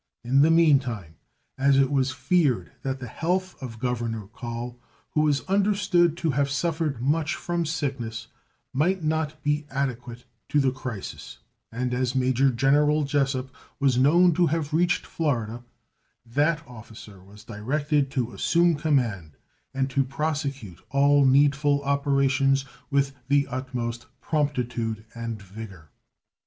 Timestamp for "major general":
12.15-13.03